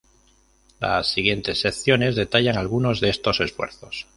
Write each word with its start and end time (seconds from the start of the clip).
Las 0.79 1.11
siguientes 1.11 1.59
secciones 1.59 2.15
detallan 2.15 2.57
algunos 2.57 3.01
de 3.01 3.09
estos 3.09 3.39
esfuerzos. 3.39 4.07